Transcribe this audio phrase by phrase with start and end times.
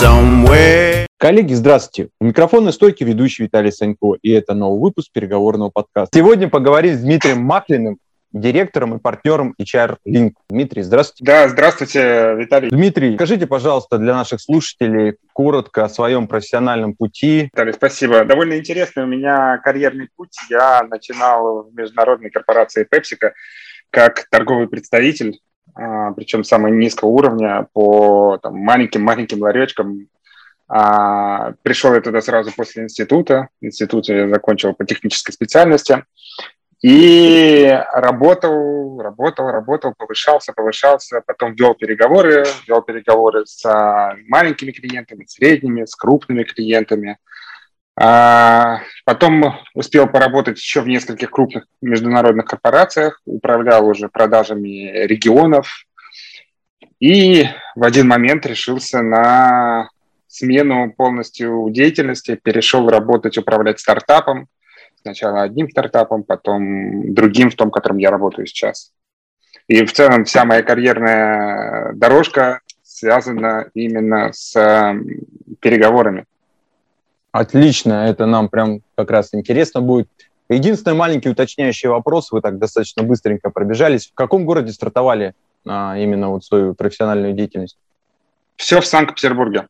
[0.00, 1.06] somewhere.
[1.18, 2.10] Коллеги, здравствуйте.
[2.20, 6.18] У микрофона стойки ведущий Виталий Санько, и это новый выпуск переговорного подкаста.
[6.18, 7.98] Сегодня поговорим с Дмитрием Маклиным,
[8.32, 10.32] директором и партнером HR Link.
[10.48, 11.24] Дмитрий, здравствуйте.
[11.24, 12.70] Да, здравствуйте, Виталий.
[12.70, 17.50] Дмитрий, скажите, пожалуйста, для наших слушателей коротко о своем профессиональном пути.
[17.52, 18.24] Виталий, спасибо.
[18.24, 20.36] Довольно интересный у меня карьерный путь.
[20.48, 23.32] Я начинал в международной корпорации PepsiCo
[23.90, 25.38] как торговый представитель,
[25.74, 30.08] причем самого низкого уровня по маленьким-маленьким ларечкам.
[30.68, 33.48] А, пришел я туда сразу после института.
[33.60, 36.04] Институт я закончил по технической специальности.
[36.82, 43.62] И работал, работал, работал, повышался, повышался, потом вел переговоры, вел переговоры с
[44.26, 47.18] маленькими клиентами, средними, с крупными клиентами.
[47.98, 55.68] А потом успел поработать еще в нескольких крупных международных корпорациях, управлял уже продажами регионов.
[57.00, 59.88] И в один момент решился на
[60.26, 64.48] смену полностью деятельности, перешел работать, управлять стартапом–
[65.02, 68.92] Сначала одним стартапом, потом другим, в том, в котором я работаю сейчас.
[69.66, 74.54] И в целом вся моя карьерная дорожка связана именно с
[75.60, 76.26] переговорами.
[77.32, 80.08] Отлично, это нам прям как раз интересно будет.
[80.50, 84.08] Единственный маленький уточняющий вопрос, вы так достаточно быстренько пробежались.
[84.08, 85.34] В каком городе стартовали
[85.66, 87.78] а, именно вот свою профессиональную деятельность?
[88.56, 89.66] Все в Санкт-Петербурге.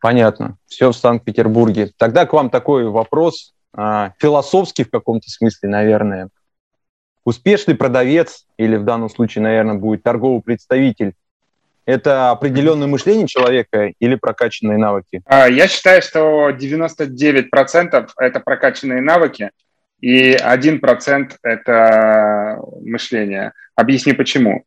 [0.00, 1.92] Понятно, все в Санкт-Петербурге.
[1.98, 3.52] Тогда к вам такой вопрос.
[3.74, 6.30] А, философский в каком-то смысле, наверное.
[7.24, 11.12] Успешный продавец, или в данном случае, наверное, будет торговый представитель,
[11.88, 15.22] это определенное мышление человека или прокачанные навыки?
[15.24, 19.52] А, я считаю, что 99% это прокачанные навыки,
[19.98, 23.52] и 1% это мышление.
[23.74, 24.64] Объясню почему.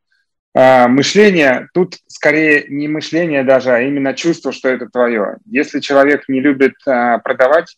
[0.55, 5.37] А, мышление, тут скорее не мышление даже, а именно чувство, что это твое.
[5.45, 7.77] Если человек не любит продавать,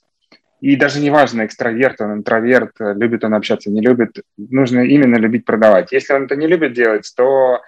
[0.61, 5.43] и даже не важно, экстраверт он, интроверт, любит он общаться, не любит, нужно именно любить
[5.43, 5.92] продавать.
[5.92, 7.59] Если он это не любит делать, то,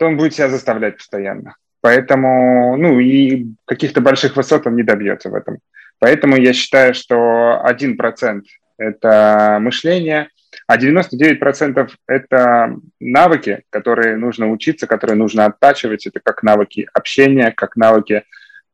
[0.00, 1.56] то он будет себя заставлять постоянно.
[1.82, 5.58] Поэтому, ну, и каких-то больших высот он не добьется в этом.
[5.98, 8.40] Поэтому я считаю, что 1%
[8.78, 10.30] это мышление,
[10.66, 16.06] а 99% это навыки, которые нужно учиться, которые нужно оттачивать.
[16.06, 18.24] Это как навыки общения, как навыки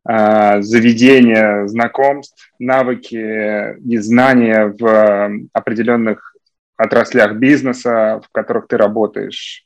[0.05, 6.37] а, заведения знакомств, навыки и знания в определенных
[6.77, 9.66] отраслях бизнеса, в которых ты работаешь.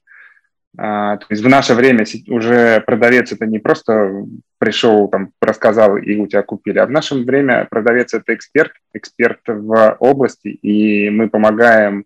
[0.79, 4.25] А, то есть в наше время уже продавец это не просто
[4.59, 9.41] пришел, там, рассказал и у тебя купили, а в наше время продавец это эксперт, эксперт
[9.47, 12.05] в области, и мы помогаем,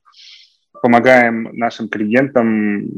[0.81, 2.89] помогаем нашим клиентам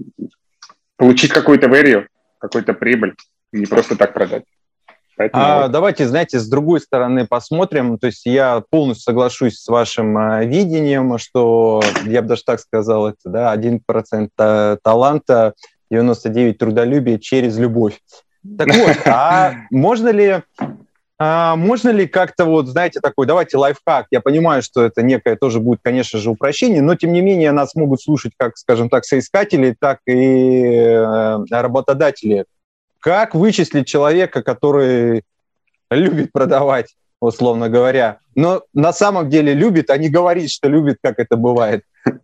[0.97, 2.07] получить какую-то value,
[2.39, 3.15] какую-то прибыль,
[3.53, 4.45] не просто так продать.
[5.17, 5.43] Поэтому...
[5.45, 7.99] А, давайте, знаете, с другой стороны посмотрим.
[7.99, 13.09] То есть я полностью соглашусь с вашим а, видением, что, я бы даже так сказал,
[13.09, 15.55] это да, 1% таланта,
[15.93, 18.01] 99% трудолюбия через любовь.
[18.59, 20.43] Так вот, а можно ли
[21.19, 25.61] а можно ли как-то вот, знаете, такой, давайте лайфхак, я понимаю, что это некое тоже
[25.61, 29.75] будет, конечно же, упрощение, но тем не менее нас могут слушать как, скажем так, соискатели,
[29.79, 32.45] так и э, работодатели
[33.01, 35.23] как вычислить человека, который
[35.91, 41.19] любит продавать, условно говоря, но на самом деле любит, а не говорит, что любит, как
[41.19, 41.85] это бывает?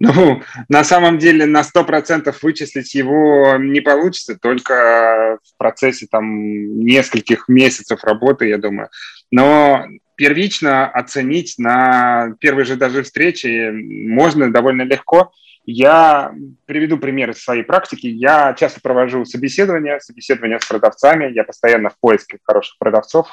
[0.00, 7.46] Ну, на самом деле на 100% вычислить его не получится, только в процессе там нескольких
[7.46, 8.88] месяцев работы, я думаю.
[9.30, 9.84] Но
[10.16, 15.30] первично оценить на первой же даже встрече можно довольно легко–
[15.66, 16.32] я
[16.64, 18.06] приведу пример из своей практики.
[18.06, 21.32] Я часто провожу собеседования, собеседования с продавцами.
[21.32, 23.28] Я постоянно в поиске хороших продавцов.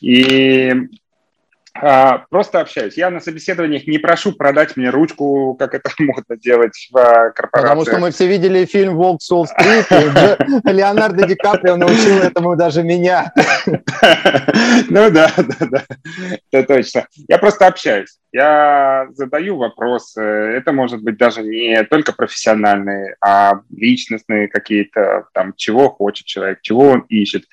[0.00, 0.72] И
[1.74, 2.96] просто общаюсь.
[2.96, 7.68] Я на собеседованиях не прошу продать мне ручку, как это модно делать в корпорации.
[7.68, 9.86] Потому что мы все видели фильм «Волк с Уолл-стрит»,
[10.64, 13.32] Леонардо Ди Каприо научил этому даже меня.
[14.88, 15.82] Ну да, да, да,
[16.50, 17.06] это точно.
[17.28, 18.18] Я просто общаюсь.
[18.32, 20.20] Я задаю вопросы.
[20.20, 26.88] Это может быть даже не только профессиональные, а личностные какие-то, там, чего хочет человек, чего
[26.88, 27.44] он ищет.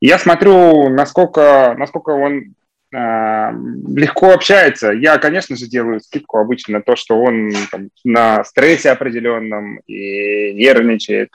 [0.00, 2.59] я смотрю, насколько, насколько он а,
[2.92, 4.90] легко общается.
[4.90, 10.52] Я, конечно же, делаю скидку обычно на то, что он там, на стрессе определенном и
[10.54, 11.30] нервничает.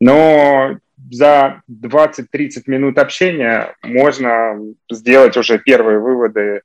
[0.00, 0.78] Но
[1.10, 4.58] за 20-30 минут общения можно
[4.90, 6.62] сделать уже первые выводы.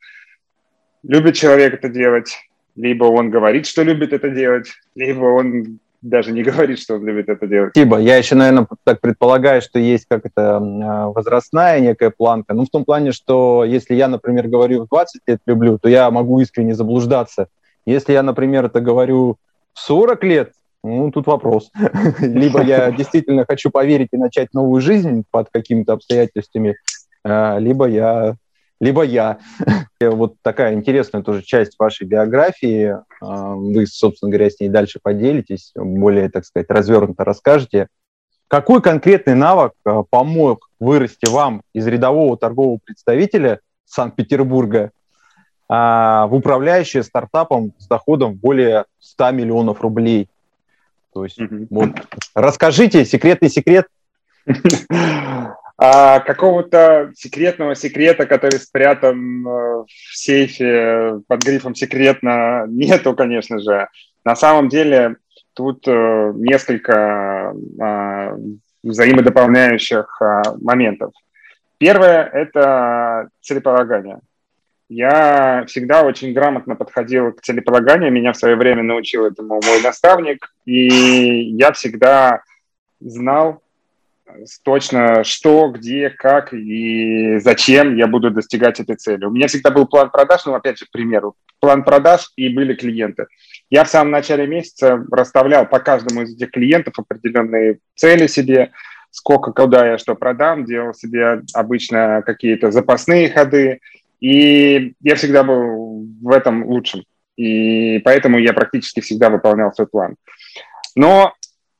[1.03, 2.37] Любит человек это делать,
[2.75, 7.29] либо он говорит, что любит это делать, либо он даже не говорит, что он любит
[7.29, 7.71] это делать.
[7.71, 7.97] Спасибо.
[7.97, 12.53] Я еще, наверное, так предполагаю, что есть как это а, возрастная некая планка.
[12.53, 16.09] Ну, в том плане, что если я, например, говорю в 20 лет люблю, то я
[16.11, 17.47] могу искренне заблуждаться.
[17.85, 19.37] Если я, например, это говорю
[19.73, 20.51] в 40 лет,
[20.83, 21.71] ну, тут вопрос.
[22.19, 26.77] Либо я действительно хочу поверить и начать новую жизнь под какими-то обстоятельствами,
[27.23, 28.35] а, либо я
[28.79, 29.39] либо я.
[30.01, 32.95] вот такая интересная тоже часть вашей биографии.
[33.21, 37.87] А, вы, собственно говоря, с ней дальше поделитесь, более, так сказать, развернуто расскажете.
[38.47, 44.91] Какой конкретный навык а, помог вырасти вам из рядового торгового представителя Санкт-Петербурга
[45.67, 50.29] а, в управляющее стартапом с доходом более 100 миллионов рублей?
[51.13, 51.67] То есть, mm-hmm.
[51.69, 51.89] вот,
[52.35, 53.87] расскажите секретный секрет.
[55.81, 63.87] А какого-то секретного секрета, который спрятан э, в сейфе под грифом «секретно», нету, конечно же.
[64.25, 65.15] На самом деле
[65.53, 68.35] тут э, несколько а,
[68.83, 70.21] взаимодополняющих
[70.61, 71.13] моментов.
[71.77, 74.19] Первое– это целеполагание.
[74.89, 78.11] Я всегда очень грамотно подходил к целеполаганию.
[78.11, 80.51] Меня в свое время научил этому мой наставник.
[80.65, 80.87] И
[81.51, 82.41] я всегда
[82.99, 83.61] знал,
[84.63, 89.25] точно что, где, как и зачем я буду достигать этой цели.
[89.25, 92.73] У меня всегда был план продаж, ну, опять же, к примеру, план продаж и были
[92.73, 93.27] клиенты.
[93.69, 98.71] Я в самом начале месяца расставлял по каждому из этих клиентов определенные цели себе,
[99.11, 103.79] сколько, куда я что продам, делал себе обычно какие-то запасные ходы,
[104.19, 107.03] и я всегда был в этом лучшим.
[107.35, 110.15] И поэтому я практически всегда выполнял свой план.
[110.95, 111.33] Но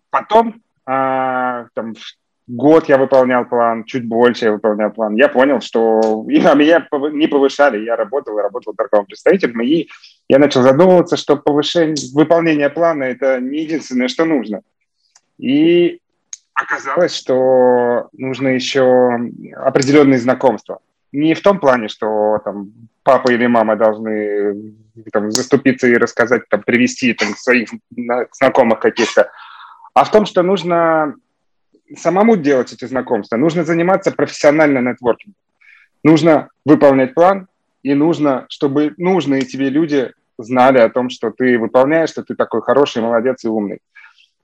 [0.09, 1.95] потом, а, там,
[2.49, 5.15] год я выполнял план, чуть больше я выполнял план.
[5.15, 5.99] Я понял, что
[6.45, 9.87] а меня не повышали, я работал и работал торговым представителем, и
[10.27, 14.61] я начал задумываться, что повышение, выполнение плана– это не единственное, что нужно.
[15.37, 16.01] И
[16.53, 19.17] оказалось, что нужно еще
[19.55, 20.79] определенные знакомства.
[21.11, 22.71] Не в том плане, что там
[23.03, 24.73] папа или мама должны
[25.11, 27.69] там, заступиться и рассказать, там, привести там, своих
[28.33, 29.31] знакомых каких-то,
[29.93, 31.15] а в том, что нужно
[31.95, 35.35] самому делать эти знакомства, нужно заниматься профессионально нетворкингом.
[36.03, 37.47] Нужно выполнять план,
[37.83, 42.61] и нужно, чтобы нужные тебе люди знали о том, что ты выполняешь, что ты такой
[42.61, 43.79] хороший, молодец и умный.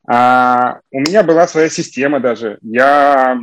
[0.07, 2.57] А, у меня была своя система даже.
[2.61, 3.39] Я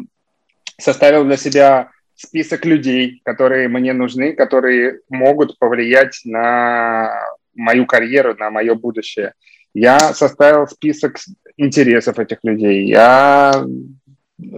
[0.79, 7.11] составил для себя список людей, которые мне нужны, которые могут повлиять на
[7.55, 9.35] мою карьеру, на мое будущее.
[9.75, 11.17] Я составил список
[11.57, 12.87] интересов этих людей.
[12.87, 13.65] Я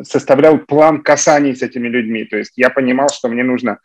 [0.03, 2.25] составлял план касаний с этими людьми.
[2.25, 3.79] То есть я понимал, что мне нужно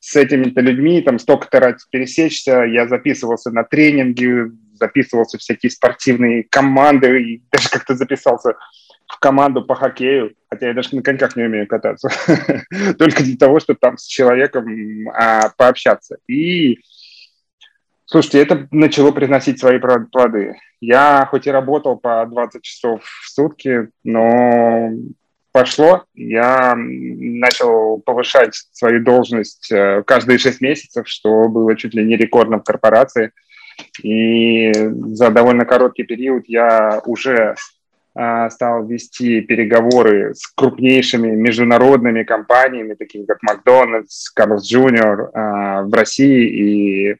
[0.00, 2.62] с этими-то людьми там столько-то раз пересечься.
[2.62, 8.54] Я записывался на тренинги, записывался в всякие спортивные команды, и даже как-то записался
[9.08, 12.08] в команду по хоккею, хотя я даже на коньках не умею кататься,
[12.98, 16.18] только для того, чтобы там с человеком а, пообщаться.
[16.28, 16.80] И
[18.08, 20.54] Слушайте, это начало приносить свои плоды.
[20.80, 24.90] Я хоть и работал по 20 часов в сутки, но
[25.50, 26.04] пошло.
[26.14, 32.58] Я начал повышать свою должность э, каждые 6 месяцев, что было чуть ли не рекордно
[32.58, 33.32] в корпорации.
[34.02, 37.56] И за довольно короткий период я уже
[38.14, 45.92] э, стал вести переговоры с крупнейшими международными компаниями, такими как Макдональдс, Карлс Джуниор э, в
[45.92, 47.16] России и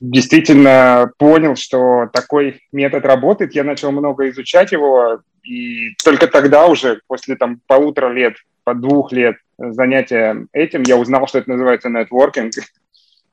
[0.00, 3.54] действительно понял, что такой метод работает.
[3.54, 9.12] Я начал много изучать его, и только тогда уже, после там полутора лет, по двух
[9.12, 12.52] лет занятия этим, я узнал, что это называется нетворкинг.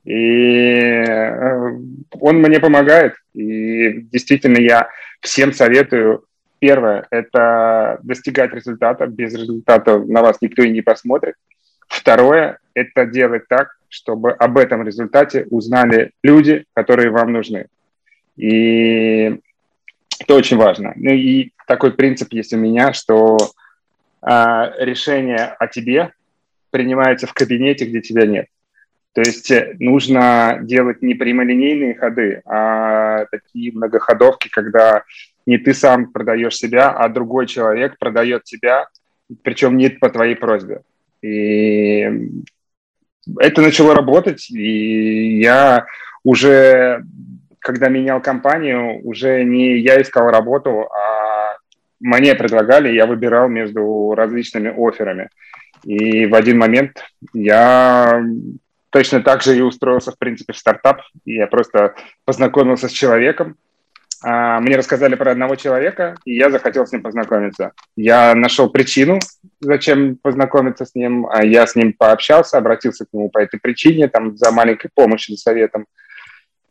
[0.03, 1.77] И э,
[2.19, 3.15] он мне помогает.
[3.34, 4.89] И действительно я
[5.22, 6.24] всем советую.
[6.60, 9.05] Первое– это достигать результата.
[9.05, 11.36] Без результата на вас никто и не посмотрит.
[11.88, 17.67] Второе– это делать так, чтобы об этом результате узнали люди, которые вам нужны.
[18.36, 19.39] И
[20.20, 20.94] это очень важно.
[20.96, 23.38] Ну и такой принцип есть у меня, что
[24.22, 26.12] а, решение о тебе
[26.72, 28.48] принимается в кабинете, где тебя нет.
[29.13, 35.03] То есть э, нужно делать не прямолинейные ходы, а такие многоходовки, когда
[35.48, 38.88] не ты сам продаешь себя, а другой человек продает тебя,
[39.41, 40.82] причем не по твоей просьбе.
[41.24, 42.08] И
[43.39, 45.86] это начало работать, и я
[46.24, 47.03] уже,
[47.60, 51.57] когда менял компанию, уже не я искал работу, а
[52.00, 55.29] мне предлагали, я выбирал между различными офферами.
[55.84, 57.03] И в один момент
[57.34, 58.24] я
[58.89, 61.01] точно так же и устроился, в принципе, в стартап.
[61.25, 63.55] Я просто познакомился с человеком,
[64.24, 67.74] мне рассказали про одного человека, и я захотел с ним познакомиться.
[67.95, 69.19] Я нашел причину,
[69.59, 71.27] зачем познакомиться с ним.
[71.27, 75.36] А я с ним пообщался, обратился к нему по этой причине, там, за маленькой помощью,
[75.36, 75.86] за советом.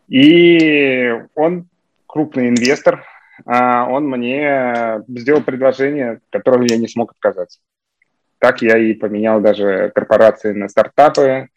[0.09, 1.69] И он
[2.07, 3.05] крупный инвестор,
[3.45, 7.61] а он мне сделал предложение, которого я не смог отказаться.
[8.39, 11.49] Так я и поменял даже корпорации на стартапы,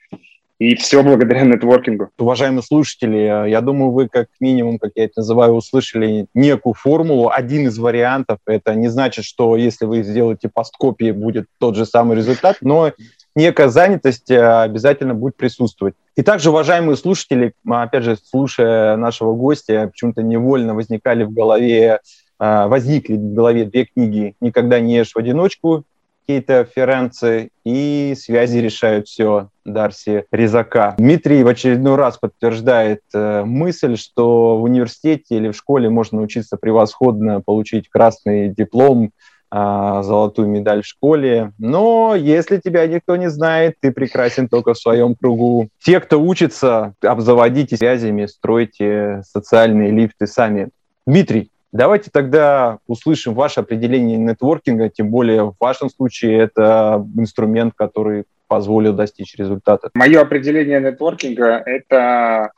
[0.60, 2.10] и все благодаря нетворкингу.
[2.20, 7.30] Уважаемые слушатели, я думаю, вы как минимум, как я это называю, услышали некую формулу.
[7.30, 8.39] Один из вариантов.
[8.46, 12.92] Это не значит, что если вы сделаете посткопии, будет тот же самый результат, но
[13.36, 15.96] некая занятость э, обязательно будет присутствовать.
[16.18, 22.01] И также, уважаемые слушатели, опять же, слушая нашего гостя, почему-то невольно возникали в голове,
[22.38, 25.86] э, возникли в голове две книги «Никогда не ешь в одиночку»
[26.29, 30.93] Кейта Ференци и «Связи решают все» Дарси Резака.
[31.00, 36.55] Дмитрий в очередной раз подтверждает э, мысль, что в университете или в школе можно учиться
[36.55, 39.09] превосходно, получить красный диплом,
[39.50, 41.51] а, золотую медаль в школе.
[41.57, 45.69] Но если тебя никто не знает, ты прекрасен только в своем кругу.
[45.83, 50.69] Те, кто учится, обзаводитесь связями, стройте социальные лифты сами.
[51.07, 58.26] Дмитрий, давайте тогда услышим ваше определение нетворкинга, тем более в вашем случае это инструмент, который
[58.48, 59.90] позволил достичь результата.
[59.94, 62.52] Мое определение нетворкинга– это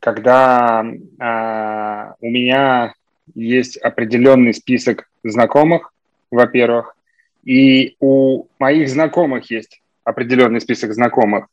[0.00, 2.94] когда э, у меня
[3.34, 5.92] есть определенный список знакомых,
[6.30, 6.96] во-первых,
[7.44, 11.46] и у моих знакомых есть определенный список знакомых.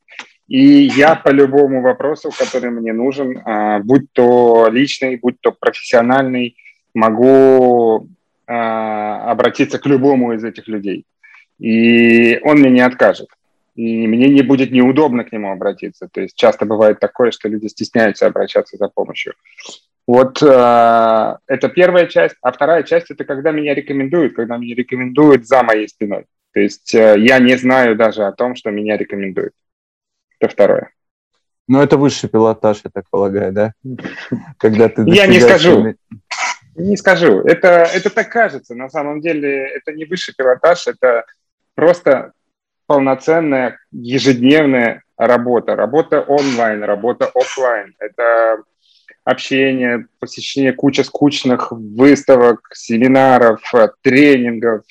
[0.47, 0.59] И
[0.95, 6.55] я по любому вопросу, который мне нужен, а, будь то личный, будь то профессиональный,
[6.93, 8.07] могу
[8.45, 11.05] а, обратиться к любому из этих людей.
[11.59, 13.29] И он мне не откажет.
[13.75, 16.07] И мне не будет неудобно к нему обратиться.
[16.11, 19.33] То есть часто бывает такое, что люди стесняются обращаться за помощью.
[20.05, 22.35] Вот э, это первая часть.
[22.41, 26.25] А вторая часть– это когда меня рекомендуют, когда меня рекомендуют за моей спиной.
[26.53, 29.53] То есть э, я не знаю даже о том, что меня рекомендуют.
[30.39, 30.91] Это второе.
[31.67, 33.73] Ну, это высший пилотаж, я так полагаю, да?
[34.57, 35.95] Когда ты я не скажу.
[36.75, 37.41] Не скажу.
[37.41, 38.75] Это, это так кажется.
[38.75, 41.25] На самом деле это не высший пилотаж, это
[41.75, 42.33] просто
[42.87, 45.75] полноценная ежедневная работа.
[45.75, 47.93] Работа онлайн, работа офлайн.
[47.99, 48.63] Это
[49.23, 53.61] общение, посещение кучи скучных выставок, семинаров,
[54.01, 54.83] тренингов.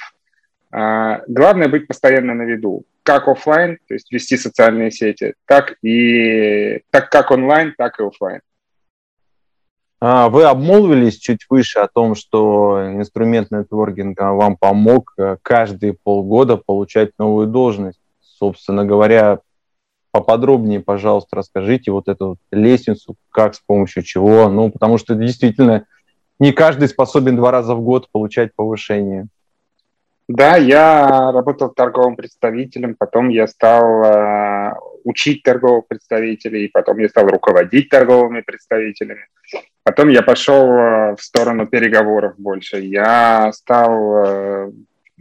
[0.70, 6.80] А, главное быть постоянно на виду, как офлайн, то есть вести социальные сети, так и
[6.90, 8.40] так как онлайн, так и офлайн.
[10.04, 16.56] А, вы обмолвились чуть выше о том, что инструмент нетворкинга вам помог э, каждые полгода
[16.56, 18.00] получать новую должность.
[18.21, 19.38] Собственно говоря,
[20.11, 24.49] поподробнее, пожалуйста, расскажите вот эту вот лестницу, как, с помощью чего.
[24.49, 25.87] Ну, потому что действительно
[26.40, 29.28] не каждый способен два раза в год получать повышение.
[30.26, 34.73] Да, я работал торговым представителем, потом я стал э,
[35.04, 39.26] учить торговых представителей, потом я стал руководить торговыми представителями.
[39.85, 42.78] Потом я пошел э, в сторону переговоров больше.
[42.78, 44.73] Я стал э,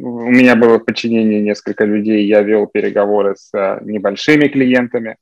[0.01, 5.17] у меня было в подчинении несколько людей, я вел переговоры с э, небольшими клиентами.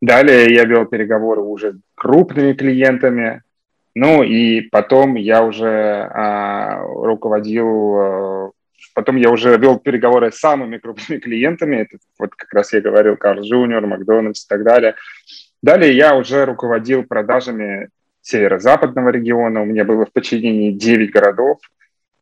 [0.00, 3.42] Далее я вел переговоры уже с крупными клиентами.
[3.94, 8.52] Ну и потом я уже а, руководил,
[8.94, 11.76] потом я уже вел переговоры с самыми крупными клиентами.
[11.76, 14.94] Это вот как раз я говорил, Карл Джуниор, Макдональдс и так далее.
[15.62, 17.88] Далее я уже руководил продажами
[18.20, 19.62] северо-западного региона.
[19.62, 21.58] У меня было в подчинении 9 городов.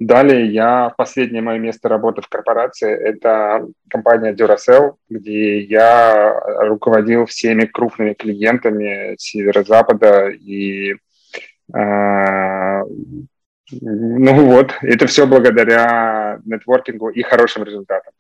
[0.07, 7.66] Далее я, последнее мое место работы в корпорации, это компания Duracell, где я руководил всеми
[7.66, 10.95] крупными клиентами северо-запада и
[11.73, 12.83] э,
[13.71, 18.12] ну вот, это все благодаря нетворкингу и хорошим результатам.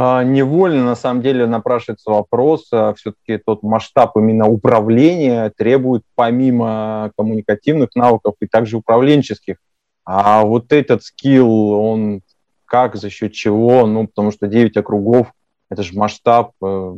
[0.00, 7.10] А, невольно, на самом деле, напрашивается вопрос, а, все-таки тот масштаб именно управления требует помимо
[7.16, 9.56] коммуникативных навыков и также управленческих.
[10.04, 12.22] А вот этот скилл, он
[12.64, 13.86] как, за счет чего?
[13.86, 15.32] Ну, потому что 9 округов,
[15.70, 16.52] это же масштаб.
[16.62, 16.94] Э,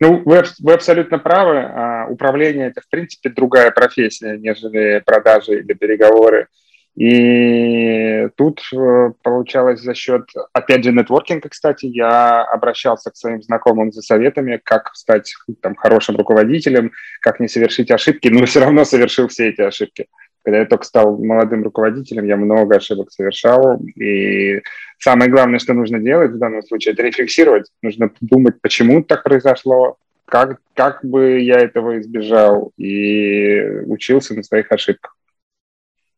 [0.00, 1.58] ну, вы, вы абсолютно правы.
[1.58, 6.48] А, управление– это, в принципе, другая профессия, нежели продажи или переговоры.
[6.96, 13.90] И тут э, получалось за счет, опять же, нетворкинга, кстати, я обращался к своим знакомым
[13.90, 19.26] за советами, как стать там, хорошим руководителем, как не совершить ошибки, но все равно совершил
[19.26, 20.06] все эти ошибки.
[20.44, 23.80] Когда я только стал молодым руководителем, я много ошибок совершал.
[23.96, 24.60] И
[24.98, 27.70] самое главное, что нужно делать в данном случае, это рефлексировать.
[27.82, 29.96] Нужно думать, почему так произошло,
[30.26, 35.16] как, как бы я этого избежал, и учился на своих ошибках.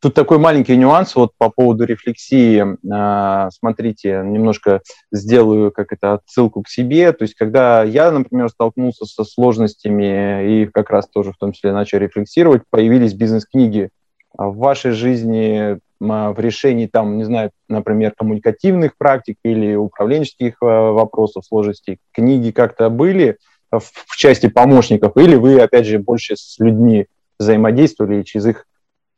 [0.03, 2.65] Тут такой маленький нюанс вот по поводу рефлексии.
[2.93, 7.13] А, смотрите, немножко сделаю как это отсылку к себе.
[7.13, 11.73] То есть, когда я, например, столкнулся со сложностями и как раз тоже в том числе
[11.73, 13.91] начал рефлексировать, появились бизнес-книги.
[14.37, 21.47] А в вашей жизни в решении там, не знаю, например, коммуникативных практик или управленческих вопросов,
[21.47, 23.39] сложностей, книги как-то были
[23.71, 27.07] в части помощников, или вы, опять же, больше с людьми
[27.39, 28.67] взаимодействовали через их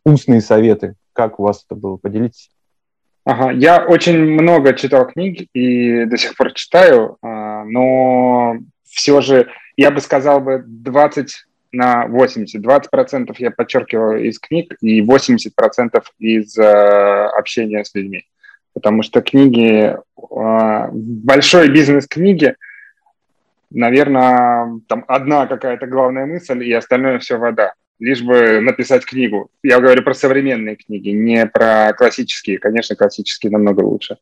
[0.04, 0.94] устные советы.
[1.12, 1.96] Как у вас это было?
[1.96, 2.50] Поделитесь.
[3.24, 9.48] Ага, я очень много читал книг и до сих пор читаю, а, но все же
[9.76, 12.60] я бы сказал бы 20 на 80.
[12.60, 16.62] 20% я подчеркиваю из книг и 80% из э,
[17.36, 18.24] общения с людьми.
[18.74, 22.56] Потому что книги, э, большой бизнес-книги,
[23.70, 29.50] наверное, там одна какая-то главная мысль, и остальное все вода лишь бы написать книгу.
[29.62, 32.58] Я говорю про современные книги, не про классические.
[32.58, 34.18] Конечно, классические намного лучше.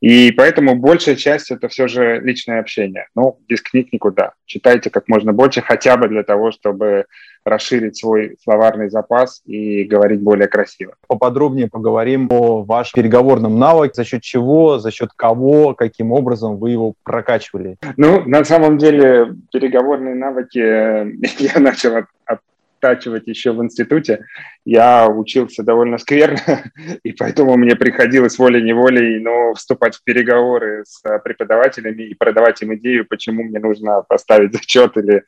[0.00, 3.06] И поэтому большая часть это все же личное общение.
[3.14, 4.32] Ну, без книг никуда.
[4.46, 7.06] Читайте как можно больше, хотя бы для того, чтобы
[7.44, 10.94] расширить свой словарный запас и говорить более красиво.
[11.06, 16.70] Поподробнее поговорим о вашем переговорном навыке, за счет чего, за счет кого, каким образом вы
[16.70, 17.76] его прокачивали.
[17.96, 20.58] Ну, на самом деле, переговорные навыки
[21.38, 22.40] я начал от, от
[22.78, 24.26] оттачивать еще в институте.
[24.64, 26.64] Я учился довольно скверно,
[27.02, 33.06] и поэтому мне приходилось волей-неволей но вступать в переговоры с преподавателями и продавать им идею,
[33.06, 35.24] почему мне нужно поставить зачет или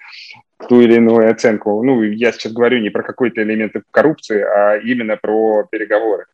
[0.68, 1.82] ту или иную оценку.
[1.82, 6.26] Ну, я сейчас говорю не про какой-то элемент коррупции, а именно про переговоры.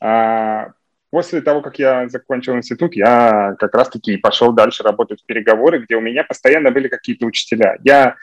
[0.00, 0.72] А
[1.10, 5.96] после того, как я закончил институт, я как раз-таки пошел дальше работать в переговоры, где
[5.96, 7.78] у меня постоянно были какие-то учителя.
[7.82, 8.16] Я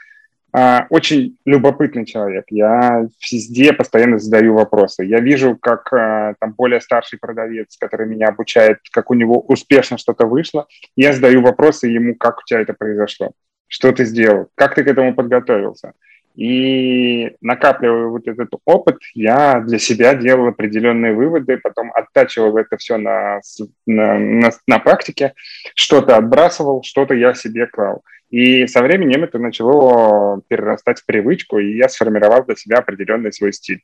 [0.88, 2.44] очень любопытный человек.
[2.48, 5.04] Я везде постоянно задаю вопросы.
[5.04, 9.98] Я вижу, как а, там более старший продавец, который меня обучает, как у него успешно
[9.98, 10.68] что-то вышло.
[10.94, 13.32] Я задаю вопросы ему, как у тебя это произошло,
[13.66, 15.92] что ты сделал, как ты к этому подготовился.
[16.36, 22.96] И накапливая вот этот опыт, я для себя делал определенные выводы, потом оттачивал это все
[22.96, 23.40] на,
[23.86, 25.34] на, на, на практике,
[25.74, 28.02] что-то отбрасывал, что-то я себе клал.
[28.30, 33.52] И со временем это начало перерастать в привычку, и я сформировал для себя определенный свой
[33.52, 33.82] стиль.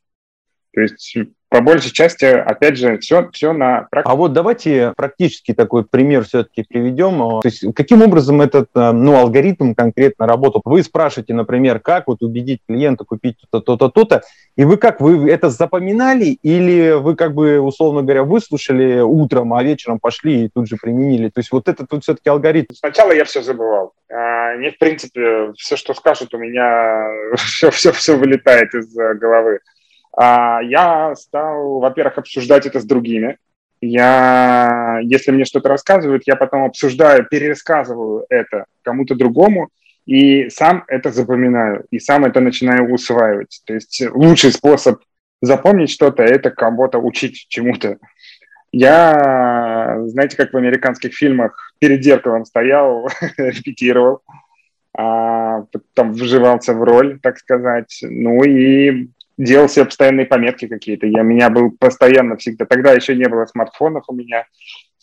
[0.72, 1.16] То есть
[1.48, 4.12] по большей части, опять же, все, все на практике.
[4.12, 7.40] А вот давайте практически такой пример все-таки приведем.
[7.40, 10.62] То есть каким образом этот э, ну, алгоритм конкретно работал?
[10.64, 14.22] Вы спрашиваете, например, как вот убедить клиента купить то-то, то-то, то-то,
[14.56, 19.62] и вы как, вы это запоминали или вы как бы, условно говоря, выслушали утром, а
[19.62, 21.28] вечером пошли и тут же применили?
[21.28, 22.74] То есть вот это тут все-таки алгоритм.
[22.74, 23.92] Сначала я все забывал.
[24.12, 29.14] А, мне, в принципе, все, что скажут, у меня все, все, все вылетает из э,
[29.14, 29.60] головы.
[30.16, 33.38] А, я стал, во-первых, обсуждать это с другими.
[33.80, 39.70] Я, если мне что-то рассказывают, я потом обсуждаю, перерассказываю это кому-то другому,
[40.06, 43.62] и сам это запоминаю, и сам это начинаю усваивать.
[43.64, 45.00] То есть лучший способ
[45.42, 47.98] запомнить что-то– это кого-то учить чему-то.
[48.72, 54.22] Я, знаете, как в американских фильмах, перед зеркалом стоял, репетировал,
[54.96, 57.98] а потом вживался в роль, так сказать.
[58.02, 59.08] Ну и
[59.38, 61.06] делал себе постоянные пометки какие-то.
[61.06, 64.44] Я, у меня был постоянно всегда, тогда еще не было смартфонов у меня,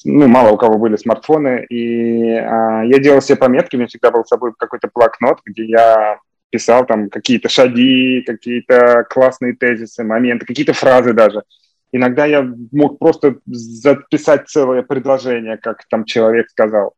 [0.05, 4.11] ну, мало у кого были смартфоны, и а, я делал себе пометки, у меня всегда
[4.11, 10.45] был с собой какой-то блокнот, где я писал там какие-то шаги, какие-то классные тезисы, моменты,
[10.45, 11.43] какие-то фразы даже.
[11.91, 16.93] Иногда я мог просто записать целое предложение, как там человек сказал.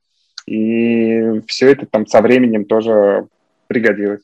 [0.46, 3.28] И все это там со временем тоже
[3.68, 4.22] пригодилось.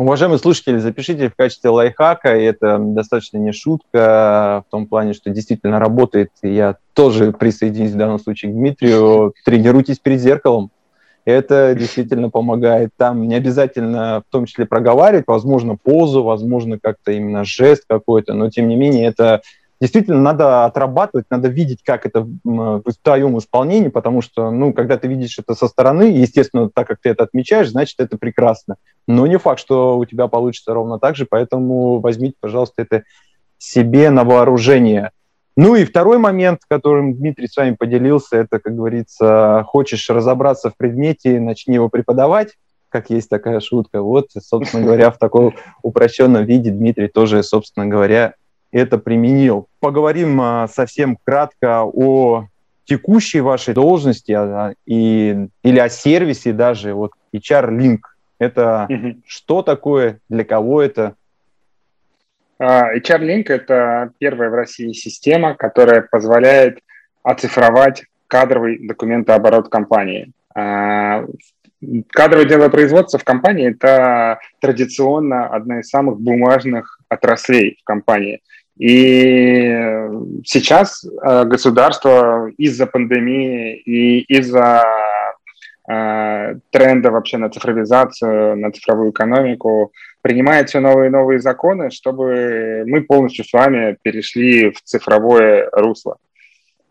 [0.00, 5.28] Уважаемые слушатели, запишите в качестве лайфхака, и это достаточно не шутка, в том плане, что
[5.28, 6.30] действительно работает.
[6.40, 9.34] Я тоже присоединюсь в данном случае к Дмитрию.
[9.44, 10.70] Тренируйтесь перед зеркалом.
[11.26, 12.92] Это действительно помогает.
[12.96, 18.48] Там не обязательно в том числе проговаривать, возможно, позу, возможно, как-то именно жест какой-то, но
[18.48, 19.42] тем не менее это
[19.80, 25.08] действительно надо отрабатывать, надо видеть, как это в твоем исполнении, потому что, ну, когда ты
[25.08, 28.76] видишь это со стороны, естественно, так как ты это отмечаешь, значит, это прекрасно.
[29.06, 33.04] Но не факт, что у тебя получится ровно так же, поэтому возьмите, пожалуйста, это
[33.58, 35.10] себе на вооружение.
[35.56, 40.76] Ну и второй момент, которым Дмитрий с вами поделился, это, как говорится, хочешь разобраться в
[40.76, 42.56] предмете, начни его преподавать,
[42.88, 44.02] как есть такая шутка.
[44.02, 48.34] Вот, собственно говоря, в таком упрощенном виде Дмитрий тоже, собственно говоря,
[48.72, 49.68] это применил.
[49.80, 52.46] Поговорим а, совсем кратко о
[52.84, 58.00] текущей вашей должности а, и, или о сервисе даже, вот HR Link.
[58.38, 59.16] Это угу.
[59.26, 61.14] что такое, для кого это?
[62.60, 66.80] HR-Link– это первая в России система, которая позволяет
[67.22, 70.32] оцифровать кадровый документооборот компании.
[70.54, 71.24] А,
[72.10, 78.40] кадровое дело производства в компании– это традиционно одна из самых бумажных отраслей в компании.
[78.80, 80.08] И
[80.46, 84.82] сейчас э, государство из-за пандемии и из-за
[85.86, 92.84] э, тренда вообще на цифровизацию, на цифровую экономику принимает все новые и новые законы, чтобы
[92.86, 96.16] мы полностью с вами перешли в цифровое русло.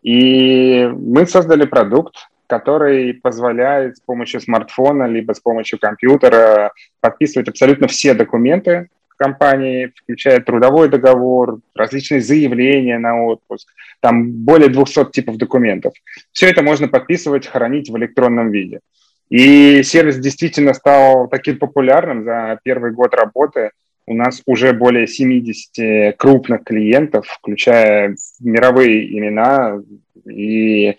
[0.02, 2.14] И мы создали продукт,
[2.46, 10.40] который позволяет с помощью смартфона либо с помощью компьютера подписывать абсолютно все документы компании, включая
[10.40, 13.68] трудовой договор, различные заявления на отпуск,
[14.00, 15.92] там более 200 типов документов.
[16.32, 18.80] Все это можно подписывать, хранить в электронном виде.
[19.28, 23.70] И сервис действительно стал таким популярным за первый год работы.
[24.06, 29.80] У нас уже более 70 крупных клиентов, включая мировые имена,
[30.24, 30.96] и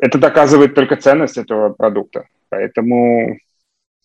[0.00, 2.26] это доказывает только ценность этого продукта.
[2.48, 3.38] Поэтому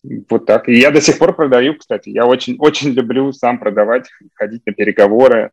[0.02, 0.68] вот так.
[0.68, 2.08] И я до сих пор продаю, кстати.
[2.08, 5.50] Я очень, очень люблю сам продавать, ходить на переговоры.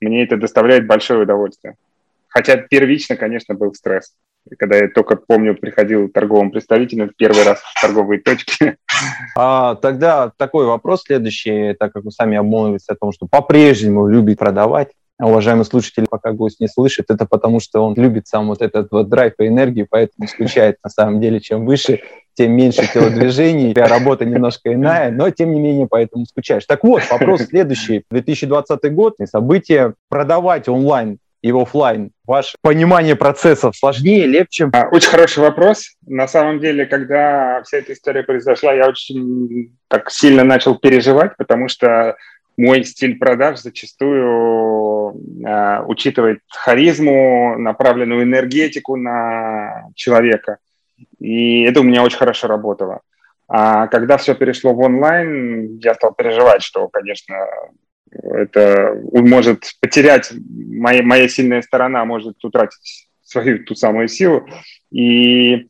[0.00, 1.76] Мне это доставляет большое удовольствие.
[2.28, 4.14] Хотя первично, конечно, был стресс.
[4.58, 8.76] Когда я только, помню, приходил торговым представителем первый раз в торговые точки.
[9.36, 14.38] А, тогда такой вопрос следующий, так как вы сами обмолвились о том, что по-прежнему любит
[14.38, 14.90] продавать.
[15.20, 19.08] Уважаемый слушатель, пока гость не слышит, это потому, что он любит сам вот этот вот
[19.08, 21.40] драйв и энергию, поэтому скучает на самом деле.
[21.40, 22.02] Чем выше,
[22.34, 26.66] тем меньше телодвижений, работа немножко иная, но тем не менее поэтому скучаешь.
[26.66, 28.04] Так вот, вопрос следующий.
[28.10, 32.12] 2020 год, события продавать онлайн и офлайн?
[32.24, 34.70] Ваше понимание процессов сложнее, легче?
[34.72, 35.96] А, очень хороший вопрос.
[36.06, 41.68] На самом деле, когда вся эта история произошла, я очень так сильно начал переживать, потому
[41.68, 42.16] что
[42.58, 45.14] мой стиль продаж зачастую
[45.46, 50.58] э, учитывает харизму, направленную энергетику на человека.
[51.20, 53.00] И это у меня очень хорошо работало.
[53.46, 57.36] А когда все перешло в онлайн, я стал переживать, что, конечно,
[58.10, 64.48] это может потерять, моя, моя сильная сторона может утратить свою ту самую силу.
[64.90, 65.68] И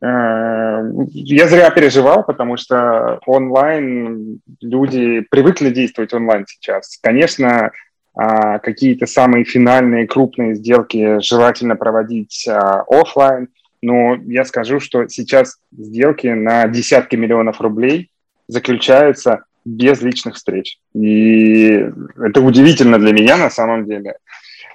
[0.00, 6.98] я зря переживал, потому что онлайн люди привыкли действовать онлайн сейчас.
[7.02, 7.72] Конечно,
[8.16, 12.56] э, какие-то самые финальные крупные сделки желательно проводить э,
[12.88, 13.48] офлайн,
[13.82, 18.10] но я скажу, что сейчас сделки на десятки миллионов рублей
[18.46, 20.78] заключаются без личных встреч.
[20.94, 21.84] И
[22.16, 24.14] это удивительно для меня на самом деле.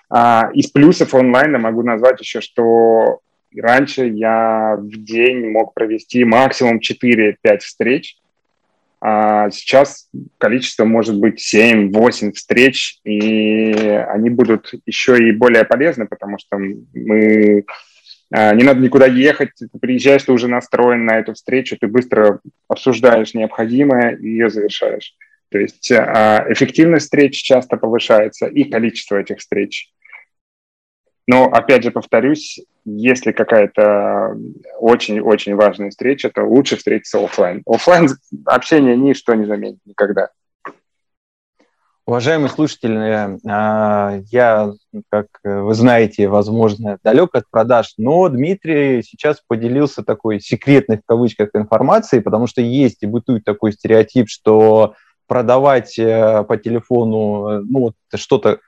[0.10, 3.20] А, из плюсов онлайна могу назвать еще, что
[3.62, 8.18] раньше я в день мог провести максимум 4-5 встреч,
[9.06, 13.74] а сейчас количество может быть 7-8 встреч, и
[14.08, 17.66] они будут еще и более полезны, потому что мы
[18.32, 22.40] а, не надо никуда ехать, ты приезжаешь, ты уже настроен на эту встречу, ты быстро
[22.68, 25.16] обсуждаешь необходимое и ее завершаешь.
[25.50, 29.92] То есть а, эффективность встреч часто повышается и количество этих встреч.
[31.28, 34.38] Но, опять же, повторюсь, если какая-то
[34.80, 37.64] очень-очень важная встреча, то лучше встретиться офлайн.
[37.66, 38.10] Офлайн
[38.46, 40.30] общение ничто не заменит никогда.
[42.06, 44.74] Уважаемые слушатели, а, я,
[45.10, 51.52] как вы знаете, возможно, далек от продаж, но Дмитрий сейчас поделился такой секретной в кавычках
[51.54, 54.96] информацией, потому что есть и бытует такой стереотип, что
[55.28, 58.60] продавать э, по телефону ну, вот что-то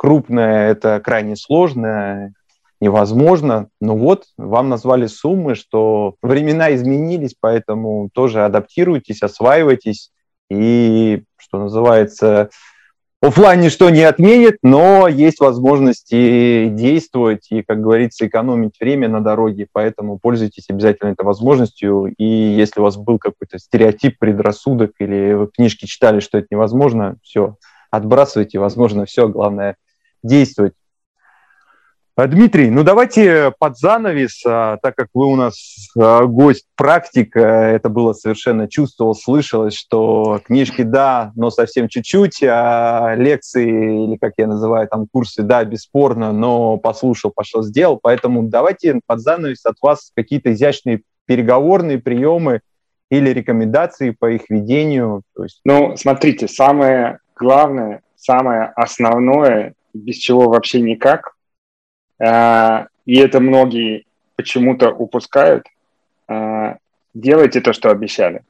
[0.00, 2.32] крупное– это крайне сложно,
[2.80, 3.68] невозможно.
[3.82, 10.10] Но вот вам назвали суммы, что времена изменились, поэтому тоже адаптируйтесь, осваивайтесь
[10.50, 12.48] и что называется,
[13.20, 19.66] офлайн ничто не отменит, но есть возможности действовать и, как говорится, экономить время на дороге,
[19.70, 22.14] поэтому пользуйтесь обязательно этой возможностью.
[22.16, 27.16] И если у вас был какой-то стереотип, предрассудок, или вы книжки читали, что это невозможно,
[27.22, 27.56] все,
[27.90, 29.76] отбрасывайте, возможно, все, главное
[30.22, 30.74] действовать.
[32.20, 37.34] А, Дмитрий, ну давайте под занавес, а, так как вы у нас а, гость, практик,
[37.34, 44.34] это было совершенно чувствовал, слышалось, что книжки да, но совсем чуть-чуть, а лекции, или как
[44.36, 47.98] я называю там курсы, да, бесспорно, но послушал, пошел, сделал.
[48.02, 52.60] Поэтому давайте под занавес от вас какие-то изящные переговорные приемы
[53.08, 55.22] или рекомендации по их ведению.
[55.34, 55.60] То есть...
[55.64, 61.34] Ну, смотрите, самое главное, самое основное, без чего вообще никак–
[62.20, 64.04] а, и это многие
[64.36, 65.66] почему-то упускают,
[66.28, 66.76] а,
[67.14, 68.42] делайте то, что обещали.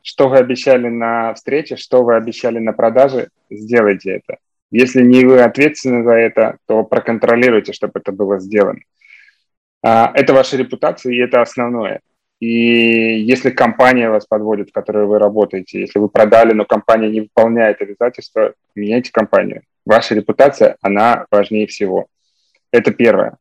[0.00, 4.38] что вы обещали на встрече, что вы обещали на продаже, сделайте это.
[4.70, 8.80] Если не вы ответственны за это, то проконтролируйте, чтобы это было сделано.
[9.82, 12.00] А, это ваша репутация, и это основное.
[12.40, 17.22] И если компания вас подводит, в которой вы работаете, если вы продали, но компания не
[17.22, 19.62] выполняет обязательства, меняйте компанию.
[19.88, 22.08] Ваша репутация, она важнее всего.
[22.70, 23.38] Это первое.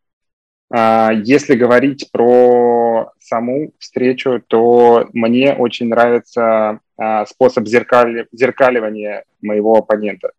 [0.73, 9.75] А, если говорить про саму встречу, то мне очень нравится а, способ зеркали, зеркаливания моего
[9.75, 10.31] оппонента.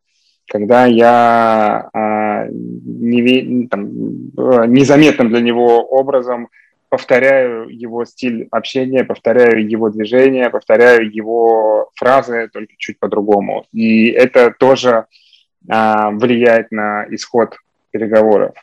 [0.47, 3.91] Когда я а, не, там,
[4.73, 6.49] незаметным для него образом
[6.89, 13.67] повторяю его стиль общения, повторяю его движения, повторяю его фразы, только чуть по-другому.
[13.75, 15.05] И это тоже
[15.67, 17.57] влияет на исход
[17.91, 18.55] переговоров.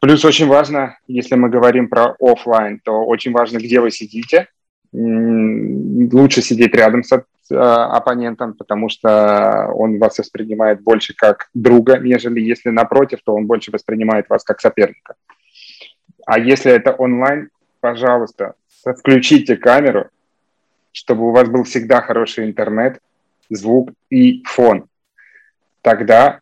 [0.00, 4.48] Плюс очень важно, если мы говорим про офлайн, то очень важно, где вы сидите.
[4.92, 12.40] Лучше сидеть рядом с э, оппонентом, потому что он вас воспринимает больше как друга, нежели
[12.40, 15.14] если напротив, то он больше воспринимает вас как соперника.
[16.26, 18.54] А если это онлайн, пожалуйста,
[18.98, 20.08] включите камеру,
[20.92, 23.00] чтобы у вас был всегда хороший интернет,
[23.50, 24.86] звук и фон.
[25.82, 26.40] Тогда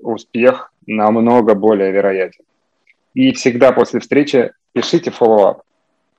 [0.00, 2.44] успех намного более вероятен.
[3.14, 5.60] И всегда после встречи пишите follow-up.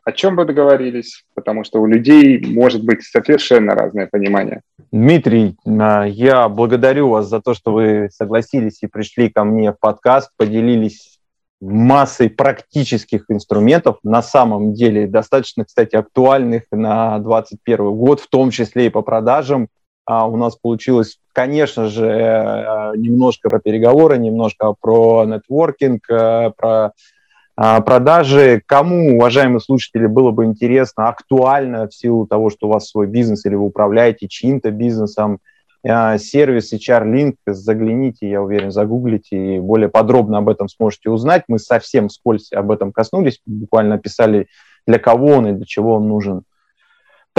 [0.04, 4.62] О чем вы договорились, потому что у людей может быть совершенно разное понимание.
[4.92, 9.80] Дмитрий, а, я благодарю вас за то, что вы согласились и пришли ко мне в
[9.80, 11.20] подкаст, поделились
[11.62, 18.88] массой практических инструментов, на самом деле достаточно, кстати, актуальных на 2021 год, в том числе
[18.88, 19.68] и по продажам.
[20.10, 26.94] А у нас получилось, конечно же, э, немножко про переговоры, немножко про нетворкинг, э, про
[27.56, 28.64] а, продажи.
[28.66, 33.46] Кому, уважаемые слушатели, было бы интересно, актуально в силу того, что у вас свой бизнес
[33.46, 35.42] или вы управляете чьим-то бизнесом,
[35.84, 41.44] э, сервис HR-Link, загляните, я уверен, загуглите и более подробно об этом сможете узнать.
[41.48, 44.48] Мы совсем вскользь об этом коснулись, буквально описали,
[44.88, 46.46] для кого он и для чего он нужен.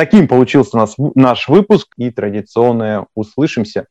[0.01, 3.87] Таким получился у нас наш выпуск и традиционное «Услышимся».